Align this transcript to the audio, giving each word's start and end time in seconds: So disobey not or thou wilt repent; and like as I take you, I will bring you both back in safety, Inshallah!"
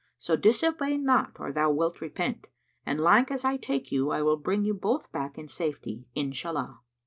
So 0.17 0.35
disobey 0.35 0.97
not 0.97 1.39
or 1.39 1.51
thou 1.51 1.69
wilt 1.69 2.01
repent; 2.01 2.47
and 2.87 2.99
like 2.99 3.29
as 3.29 3.45
I 3.45 3.57
take 3.57 3.91
you, 3.91 4.09
I 4.09 4.23
will 4.23 4.35
bring 4.35 4.65
you 4.65 4.73
both 4.73 5.11
back 5.11 5.37
in 5.37 5.47
safety, 5.47 6.07
Inshallah!" 6.15 6.79